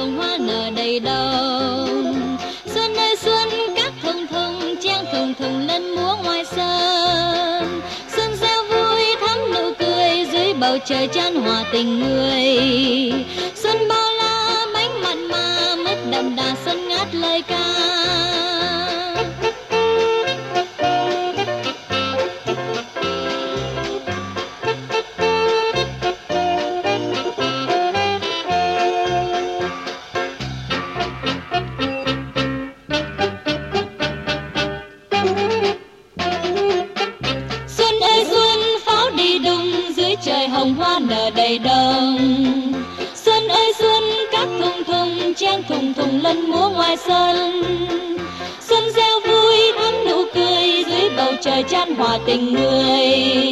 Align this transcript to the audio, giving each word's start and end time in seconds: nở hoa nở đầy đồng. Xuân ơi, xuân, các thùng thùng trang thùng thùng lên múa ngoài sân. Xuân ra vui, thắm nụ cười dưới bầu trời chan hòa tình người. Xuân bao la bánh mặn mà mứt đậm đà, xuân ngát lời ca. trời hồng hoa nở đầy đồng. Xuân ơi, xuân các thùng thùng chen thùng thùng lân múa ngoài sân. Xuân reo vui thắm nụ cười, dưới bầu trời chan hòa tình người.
nở 0.00 0.06
hoa 0.06 0.38
nở 0.40 0.70
đầy 0.76 1.00
đồng. 1.00 2.38
Xuân 2.66 2.94
ơi, 2.94 3.16
xuân, 3.16 3.48
các 3.76 3.92
thùng 4.02 4.26
thùng 4.26 4.76
trang 4.82 5.04
thùng 5.12 5.34
thùng 5.34 5.66
lên 5.66 5.94
múa 5.94 6.16
ngoài 6.24 6.44
sân. 6.44 7.80
Xuân 8.16 8.36
ra 8.40 8.56
vui, 8.70 9.02
thắm 9.20 9.38
nụ 9.54 9.72
cười 9.78 10.26
dưới 10.32 10.54
bầu 10.54 10.78
trời 10.84 11.08
chan 11.12 11.34
hòa 11.34 11.64
tình 11.72 12.00
người. 12.00 12.46
Xuân 13.54 13.88
bao 13.88 14.12
la 14.12 14.66
bánh 14.74 15.02
mặn 15.02 15.26
mà 15.28 15.76
mứt 15.76 15.98
đậm 16.10 16.36
đà, 16.36 16.54
xuân 16.64 16.88
ngát 16.88 17.14
lời 17.14 17.42
ca. 17.42 18.19
trời 40.22 40.48
hồng 40.48 40.74
hoa 40.74 40.98
nở 40.98 41.30
đầy 41.30 41.58
đồng. 41.58 42.18
Xuân 43.14 43.48
ơi, 43.48 43.72
xuân 43.78 44.04
các 44.32 44.48
thùng 44.60 44.84
thùng 44.84 45.34
chen 45.34 45.62
thùng 45.68 45.94
thùng 45.94 46.20
lân 46.22 46.50
múa 46.50 46.68
ngoài 46.68 46.96
sân. 46.96 47.62
Xuân 48.60 48.84
reo 48.96 49.20
vui 49.20 49.72
thắm 49.78 49.94
nụ 50.08 50.24
cười, 50.34 50.84
dưới 50.86 51.10
bầu 51.16 51.32
trời 51.42 51.64
chan 51.70 51.94
hòa 51.94 52.18
tình 52.26 52.54
người. 52.54 53.49